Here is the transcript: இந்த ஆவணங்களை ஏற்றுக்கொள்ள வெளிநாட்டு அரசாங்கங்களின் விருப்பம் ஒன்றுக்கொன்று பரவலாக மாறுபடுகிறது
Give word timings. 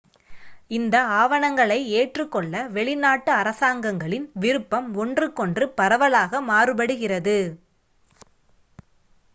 இந்த 0.69 0.95
ஆவணங்களை 1.17 1.77
ஏற்றுக்கொள்ள 1.91 2.63
வெளிநாட்டு 2.69 3.31
அரசாங்கங்களின் 3.33 4.27
விருப்பம் 4.39 4.89
ஒன்றுக்கொன்று 4.95 5.67
பரவலாக 5.77 6.41
மாறுபடுகிறது 6.49 7.39